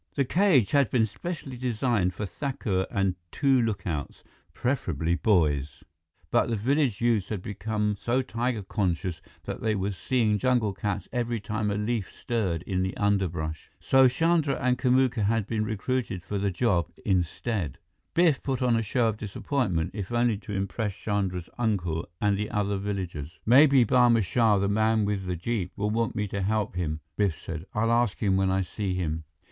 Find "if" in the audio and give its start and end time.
19.93-20.11